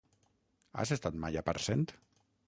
[0.83, 1.85] Has estat mai a Parcent?